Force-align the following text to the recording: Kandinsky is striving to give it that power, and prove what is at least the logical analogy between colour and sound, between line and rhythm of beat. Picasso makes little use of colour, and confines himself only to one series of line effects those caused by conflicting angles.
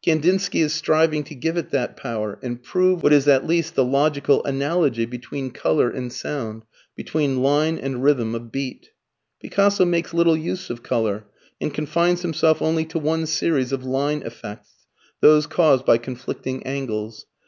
Kandinsky 0.00 0.60
is 0.60 0.72
striving 0.72 1.24
to 1.24 1.34
give 1.34 1.56
it 1.56 1.70
that 1.70 1.96
power, 1.96 2.38
and 2.40 2.62
prove 2.62 3.02
what 3.02 3.12
is 3.12 3.26
at 3.26 3.48
least 3.48 3.74
the 3.74 3.84
logical 3.84 4.40
analogy 4.44 5.04
between 5.06 5.50
colour 5.50 5.90
and 5.90 6.12
sound, 6.12 6.62
between 6.94 7.42
line 7.42 7.78
and 7.78 8.00
rhythm 8.04 8.32
of 8.36 8.52
beat. 8.52 8.90
Picasso 9.40 9.84
makes 9.84 10.14
little 10.14 10.36
use 10.36 10.70
of 10.70 10.84
colour, 10.84 11.24
and 11.60 11.74
confines 11.74 12.22
himself 12.22 12.62
only 12.62 12.84
to 12.84 12.98
one 13.00 13.26
series 13.26 13.72
of 13.72 13.84
line 13.84 14.22
effects 14.22 14.86
those 15.20 15.48
caused 15.48 15.84
by 15.84 15.98
conflicting 15.98 16.62
angles. 16.64 17.26